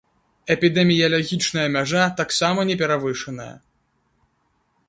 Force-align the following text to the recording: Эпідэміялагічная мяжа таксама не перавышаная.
Эпідэміялагічная 0.53 1.67
мяжа 1.75 2.03
таксама 2.23 2.59
не 2.71 2.75
перавышаная. 2.83 3.51